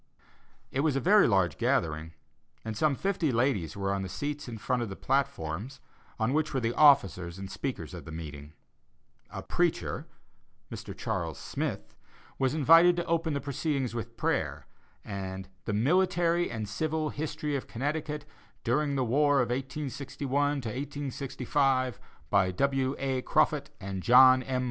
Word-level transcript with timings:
It 0.71 0.79
was 0.79 0.95
a 0.95 0.99
very 0.99 1.27
large 1.27 1.59
gathering, 1.59 2.13
and 2.65 2.75
some 2.75 2.95
fifty 2.95 3.31
ladies 3.31 3.77
were 3.77 3.93
on 3.93 4.01
the 4.01 4.09
seats 4.09 4.47
in 4.47 4.57
front 4.57 4.81
of 4.81 4.89
the 4.89 4.95
platform, 4.95 5.69
on 6.19 6.33
which 6.33 6.55
were 6.55 6.59
the 6.59 6.73
officers 6.73 7.37
and 7.37 7.51
speakers 7.51 7.93
of 7.93 8.05
the 8.05 8.11
meeting. 8.11 8.53
A 9.29 9.43
"preacher," 9.43 10.07
Mr. 10.71 10.97
Charles 10.97 11.37
Smith, 11.37 11.95
was 12.39 12.55
invited 12.55 12.95
to 12.95 13.05
open 13.05 13.35
the 13.35 13.39
proceedings 13.39 13.93
with 13.93 14.17
prayer, 14.17 14.65
and 15.05 15.47
"The 15.65 15.73
Military 15.73 16.49
and 16.49 16.67
Civil 16.67 17.09
History 17.11 17.55
of 17.55 17.67
Connecticut, 17.67 18.25
during 18.63 18.95
the 18.95 19.05
War 19.05 19.35
of 19.39 19.51
1861 19.51 20.63
65," 21.11 21.99
by 22.31 22.49
W. 22.49 22.95
A. 22.97 23.21
Croffut 23.21 23.69
and 23.79 24.01
John 24.01 24.41
M. 24.41 24.59